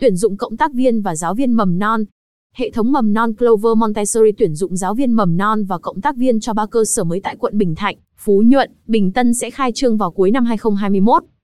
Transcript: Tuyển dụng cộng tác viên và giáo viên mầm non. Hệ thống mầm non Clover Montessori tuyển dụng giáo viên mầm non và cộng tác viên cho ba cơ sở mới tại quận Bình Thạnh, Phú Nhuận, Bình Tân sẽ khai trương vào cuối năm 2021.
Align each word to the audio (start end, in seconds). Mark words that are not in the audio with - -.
Tuyển 0.00 0.16
dụng 0.16 0.36
cộng 0.36 0.56
tác 0.56 0.74
viên 0.74 1.02
và 1.02 1.16
giáo 1.16 1.34
viên 1.34 1.52
mầm 1.52 1.78
non. 1.78 2.04
Hệ 2.54 2.70
thống 2.70 2.92
mầm 2.92 3.12
non 3.12 3.34
Clover 3.34 3.76
Montessori 3.76 4.32
tuyển 4.32 4.54
dụng 4.54 4.76
giáo 4.76 4.94
viên 4.94 5.12
mầm 5.12 5.36
non 5.36 5.64
và 5.64 5.78
cộng 5.78 6.00
tác 6.00 6.16
viên 6.16 6.40
cho 6.40 6.54
ba 6.54 6.66
cơ 6.66 6.84
sở 6.84 7.04
mới 7.04 7.20
tại 7.20 7.36
quận 7.36 7.58
Bình 7.58 7.74
Thạnh, 7.74 7.96
Phú 8.18 8.42
Nhuận, 8.46 8.70
Bình 8.86 9.12
Tân 9.12 9.34
sẽ 9.34 9.50
khai 9.50 9.72
trương 9.72 9.96
vào 9.96 10.10
cuối 10.10 10.30
năm 10.30 10.44
2021. 10.44 11.24